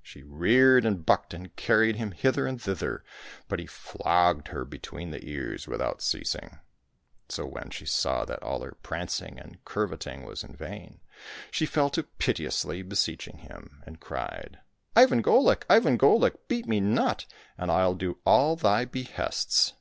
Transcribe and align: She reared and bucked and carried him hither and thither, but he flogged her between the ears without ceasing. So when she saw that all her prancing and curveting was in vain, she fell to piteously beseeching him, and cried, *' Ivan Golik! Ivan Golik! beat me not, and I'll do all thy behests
She 0.00 0.22
reared 0.22 0.86
and 0.86 1.04
bucked 1.04 1.34
and 1.34 1.54
carried 1.54 1.96
him 1.96 2.12
hither 2.12 2.46
and 2.46 2.58
thither, 2.58 3.04
but 3.46 3.58
he 3.58 3.66
flogged 3.66 4.48
her 4.48 4.64
between 4.64 5.10
the 5.10 5.22
ears 5.28 5.68
without 5.68 6.00
ceasing. 6.00 6.60
So 7.28 7.44
when 7.44 7.68
she 7.68 7.84
saw 7.84 8.24
that 8.24 8.42
all 8.42 8.62
her 8.62 8.78
prancing 8.82 9.38
and 9.38 9.62
curveting 9.66 10.24
was 10.24 10.42
in 10.44 10.56
vain, 10.56 11.02
she 11.50 11.66
fell 11.66 11.90
to 11.90 12.04
piteously 12.04 12.80
beseeching 12.80 13.40
him, 13.40 13.82
and 13.84 14.00
cried, 14.00 14.60
*' 14.76 14.96
Ivan 14.96 15.22
Golik! 15.22 15.64
Ivan 15.68 15.98
Golik! 15.98 16.36
beat 16.48 16.66
me 16.66 16.80
not, 16.80 17.26
and 17.58 17.70
I'll 17.70 17.94
do 17.94 18.18
all 18.24 18.56
thy 18.56 18.86
behests 18.86 19.74